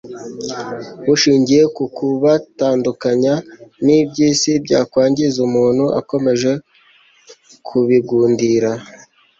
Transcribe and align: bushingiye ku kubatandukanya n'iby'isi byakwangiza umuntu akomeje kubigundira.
bushingiye 1.05 1.63
ku 1.75 1.83
kubatandukanya 1.95 3.33
n'iby'isi 3.85 4.51
byakwangiza 4.65 5.37
umuntu 5.47 5.85
akomeje 5.99 6.51
kubigundira. 7.67 8.71